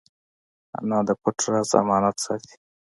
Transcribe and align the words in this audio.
انا 0.77 0.97
د 1.07 1.09
پټ 1.21 1.37
راز 1.51 1.71
امانت 1.81 2.15
ساتي 2.25 2.55